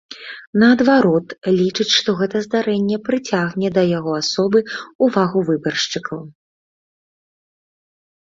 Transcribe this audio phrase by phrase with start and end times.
[0.61, 4.59] Наадварот, лічыць, што гэта здарэнне прыцягне да яго асобы
[5.09, 6.19] ўвагу выбаршчыкаў.